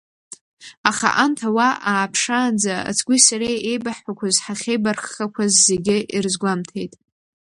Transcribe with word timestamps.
Аха 0.89 1.09
анҭ 1.23 1.39
ауаа 1.47 1.75
ааԥшаанӡа 1.91 2.75
ацгәи 2.89 3.19
сареи 3.25 3.59
еибаҳҳәақәаз, 3.69 4.35
ҳахьеибарххақәаз 4.43 5.53
зегьы 5.67 5.97
ирызгәамҭеит. 6.15 6.93